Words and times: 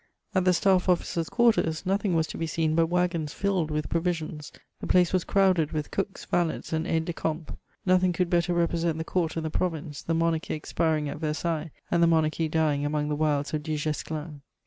At 0.33 0.45
the 0.45 0.53
staff 0.53 0.89
officers' 0.89 1.29
quarters, 1.29 1.85
nothing 1.85 2.15
was 2.15 2.25
to 2.25 2.37
be 2.39 2.47
seea 2.47 2.75
but 2.75 2.87
waggons 2.87 3.33
filled 3.35 3.69
with 3.69 3.87
proyisions; 3.87 4.51
the 4.79 4.87
place 4.87 5.13
was 5.13 5.23
crowded 5.23 5.73
with 5.73 5.91
cooks, 5.91 6.25
valets, 6.25 6.73
and 6.73 6.87
aides 6.87 7.05
de 7.05 7.13
camp. 7.13 7.55
Nothing 7.85 8.11
could 8.11 8.27
better 8.27 8.55
r^resent 8.55 8.97
the 8.97 9.03
court 9.03 9.35
and 9.37 9.45
the 9.45 9.51
province, 9.51 10.01
the 10.01 10.15
monarchy 10.15 10.55
expiring 10.55 11.07
at 11.07 11.19
Versailles, 11.19 11.69
and 11.91 12.01
the 12.01 12.07
monarchy 12.07 12.49
dying 12.49 12.83
among 12.83 13.09
the 13.09 13.15
wilds 13.15 13.53
of 13.53 13.61
Du 13.61 13.77
Guesclin. 13.77 14.41